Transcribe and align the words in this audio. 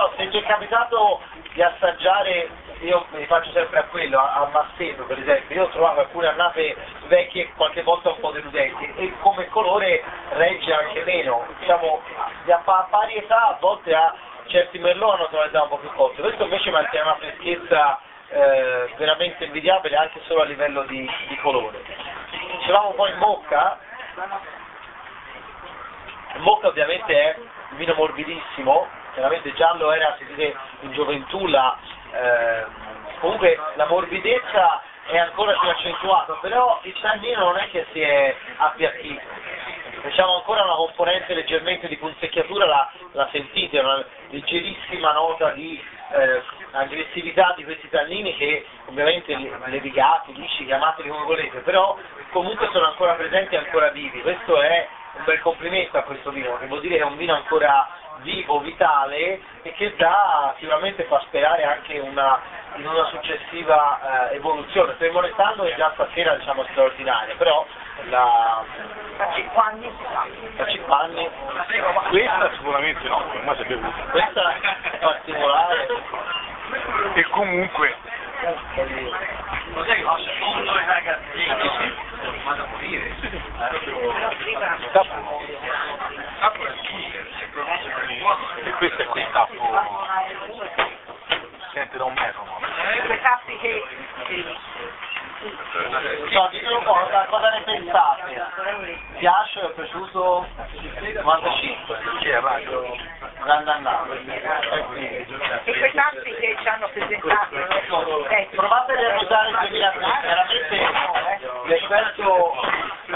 so, 0.00 0.12
se 0.16 0.28
ti 0.30 0.38
è 0.38 0.42
capitato 0.44 1.20
di 1.52 1.62
assaggiare, 1.62 2.48
io 2.80 3.06
mi 3.10 3.26
faccio 3.26 3.50
sempre 3.50 3.80
a 3.80 3.84
quello, 3.84 4.18
a, 4.18 4.32
a 4.32 4.48
Masseto 4.52 5.04
per 5.04 5.18
esempio, 5.18 5.56
io 5.56 5.64
ho 5.64 5.68
trovato 5.68 6.00
alcune 6.00 6.28
annate 6.28 6.76
vecchie 7.08 7.52
qualche 7.54 7.82
volta 7.82 8.10
un 8.10 8.20
po' 8.20 8.30
deludenti 8.30 8.92
e 8.96 9.12
come 9.20 9.48
colore 9.48 10.02
regge 10.30 10.72
anche 10.72 11.04
meno, 11.04 11.46
diciamo, 11.58 12.00
di 12.44 12.52
a 12.52 12.58
pa- 12.64 12.86
pari 12.88 13.16
età 13.16 13.48
a 13.48 13.56
volte 13.60 13.94
ha 13.94 14.14
certi 14.46 14.78
merlot 14.78 15.14
hanno 15.14 15.28
tonalità 15.28 15.62
un 15.62 15.68
po' 15.68 15.78
più 15.78 15.92
cotte, 15.92 16.22
questo 16.22 16.44
invece 16.44 16.70
mantiene 16.70 17.04
una 17.04 17.16
freschezza 17.16 18.00
eh, 18.28 18.94
veramente 18.96 19.44
invidiabile 19.44 19.96
anche 19.96 20.20
solo 20.26 20.42
a 20.42 20.44
livello 20.44 20.82
di, 20.84 21.08
di 21.28 21.36
colore. 21.38 21.82
Dicevamo 22.58 22.90
un 22.90 22.94
po' 22.94 23.06
in 23.06 23.18
bocca, 23.18 23.78
in 26.34 26.42
bocca 26.42 26.68
ovviamente 26.68 27.12
è 27.12 27.36
un 27.70 27.76
vino 27.76 27.94
morbidissimo, 27.94 28.88
chiaramente 29.12 29.52
giallo 29.54 29.92
era 29.92 30.14
si 30.18 30.24
dice 30.26 30.54
in 30.80 30.92
gioventù 30.92 31.46
la, 31.46 31.76
eh, 32.12 32.64
comunque 33.20 33.58
la 33.74 33.86
morbidezza 33.86 34.82
è 35.06 35.18
ancora 35.18 35.58
più 35.58 35.68
accentuata, 35.68 36.34
però 36.40 36.80
il 36.82 36.94
tannino 37.00 37.44
non 37.44 37.56
è 37.56 37.68
che 37.70 37.86
si 37.92 38.00
è 38.00 38.34
appiattito, 38.56 39.20
diciamo 40.04 40.36
ancora 40.36 40.64
una 40.64 40.74
componente 40.74 41.34
leggermente 41.34 41.88
di 41.88 41.96
punzecchiatura 41.96 42.66
la, 42.66 42.90
la 43.12 43.28
sentite, 43.32 43.80
una 43.80 44.04
leggerissima 44.28 45.12
nota 45.12 45.50
di 45.50 45.82
eh, 46.12 46.42
aggressività 46.72 47.54
di 47.56 47.64
questi 47.64 47.88
tannini 47.88 48.36
che 48.36 48.64
ovviamente 48.86 49.36
levigati, 49.66 50.34
lisci, 50.34 50.64
chiamateli 50.64 51.08
come 51.08 51.24
volete, 51.24 51.58
però 51.60 51.96
comunque 52.30 52.68
sono 52.72 52.86
ancora 52.86 53.14
presenti 53.14 53.54
e 53.54 53.58
ancora 53.58 53.88
vivi, 53.88 54.20
questo 54.22 54.60
è 54.60 54.88
un 55.14 55.24
bel 55.24 55.40
complimento 55.40 55.98
a 55.98 56.02
questo 56.02 56.30
vino, 56.30 56.58
che 56.58 56.66
vuol 56.66 56.80
dire 56.80 56.96
che 56.96 57.02
è 57.02 57.06
un 57.06 57.16
vino 57.16 57.34
ancora 57.34 57.88
vivo, 58.22 58.60
vitale 58.60 59.40
e 59.62 59.72
che 59.72 59.94
dà, 59.96 60.54
sicuramente 60.58 61.04
fa 61.04 61.20
sperare 61.26 61.64
anche 61.64 61.98
una, 61.98 62.38
in 62.76 62.86
una 62.86 63.04
successiva 63.06 64.30
eh, 64.30 64.36
evoluzione. 64.36 64.94
Fermo 64.94 65.20
restando 65.20 65.64
è 65.64 65.74
già 65.74 65.90
stasera 65.94 66.34
diciamo 66.36 66.64
straordinaria, 66.70 67.34
però 67.36 67.66
la, 68.08 68.64
Da 69.16 69.32
5 69.34 69.62
anni 69.62 69.92
da 70.56 70.66
5 70.66 70.94
anni 70.94 71.30
Questa 72.08 72.50
sicuramente 72.52 73.08
no, 73.08 73.16
ormai 73.16 73.56
si 73.56 73.62
è 73.62 73.66
bevuta. 73.66 74.02
questa 74.10 74.54
è 74.90 74.98
particolare. 74.98 75.88
E 77.14 77.22
comunque, 77.30 77.96
tappo, 84.92 85.40
e 88.64 88.70
questo 88.72 89.02
è 89.02 89.06
quel 89.06 89.30
tappo, 89.32 89.54
sente 91.72 91.96
da 91.96 92.04
un 92.04 92.14
metro? 92.14 92.44
Quei 93.06 93.20
tappi 93.20 93.56
che, 93.58 93.84
No, 96.32 96.48
ditelo 96.50 96.78
un 96.78 96.84
po', 96.84 96.92
cosa, 96.92 97.24
cosa 97.30 97.48
ne 97.48 97.62
pensate? 97.62 98.44
Piace, 99.16 99.60
è 99.60 99.70
piaciuto? 99.70 100.46
95. 101.22 101.98
Chi 102.18 102.28
è 102.28 102.40
radio? 102.40 102.94
Grande 103.42 103.70
andato. 103.70 104.16
Sì. 104.22 104.30
e 104.30 105.78
quei 105.78 105.92
tappi 105.92 106.34
che 106.34 106.56
ci 106.60 106.68
hanno 106.68 106.88
presentato 106.88 107.56
Provate 108.50 108.92
a 108.92 108.96
riannusare 108.96 109.48
il 109.48 109.56
2003, 109.60 110.20
veramente 110.20 110.88
l'effetto, 111.64 112.54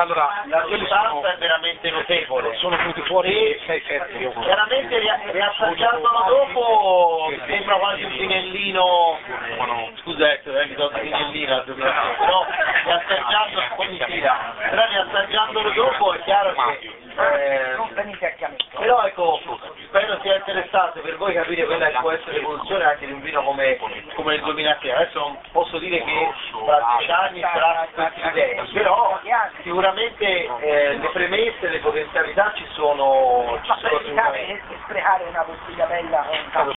Allora, 0.05 0.45
la 0.49 0.67
sostanza 0.69 1.33
è 1.33 1.39
veramente 1.39 1.91
notevole. 1.91 2.55
sono 2.57 2.77
venuti 2.77 3.01
fuori 3.03 3.59
6-7 3.67 4.19
io 4.21 4.33
Chiaramente 4.41 4.99
ri- 4.99 5.11
riassaggiandolo 5.33 6.25
dopo 6.29 7.33
sembra 7.47 7.77
quasi 7.77 8.03
un 8.05 8.11
vinellino, 8.11 9.19
scusate, 10.03 10.43
eh, 10.61 10.67
mi 10.67 10.75
do 10.75 10.91
un 10.93 11.01
vinellino 11.01 11.55
al 11.55 11.65
2003, 11.65 12.17
però 12.19 12.47
riassaggiando, 12.85 13.63
poi 13.77 13.89
mi 13.89 13.99
tira, 14.05 14.55
però 14.69 14.87
riassaggiandolo 14.89 15.71
dopo 15.71 16.13
è 16.13 16.21
chiaro 16.25 16.53
che... 16.53 16.91
eh, 17.17 17.77
non 17.77 17.89
venite 17.95 18.27
a 18.27 18.31
chiamare. 18.37 18.59
però 18.77 19.03
ecco, 19.05 19.41
interessante 20.75 21.01
per 21.01 21.17
voi 21.17 21.33
capire 21.33 21.65
quella 21.65 21.89
che 21.89 21.99
può 22.01 22.11
essere 22.11 22.33
l'evoluzione 22.33 22.85
anche 22.85 23.07
di 23.07 23.13
un 23.13 23.21
vino 23.21 23.43
come, 23.43 23.79
come 24.15 24.35
il 24.35 24.43
2003. 24.43 24.93
Adesso 24.93 25.19
non 25.19 25.39
posso 25.53 25.79
dire 25.79 26.03
che 26.03 26.33
tra 26.67 26.97
dieci 26.97 27.11
anni 27.11 27.41
sarà 27.41 27.87
queste 27.95 28.29
idee, 28.29 28.65
però 28.73 29.21
sicuramente 29.63 30.25
eh, 30.61 30.97
le 30.97 31.09
premesse, 31.13 31.69
le 31.69 31.79
potenzialità 31.79 32.53
ci 32.57 32.67
sono, 32.73 33.59
ci 33.63 33.69
Ma 33.69 33.79
sono 33.79 34.01
sprecare 34.85 35.25
una 35.29 35.45
bottiglia 35.45 35.87
bella 35.87 36.27
tappo 36.51 36.73